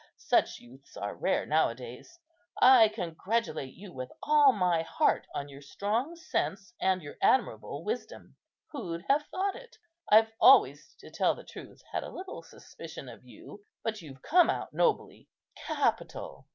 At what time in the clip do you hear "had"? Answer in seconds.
11.91-12.01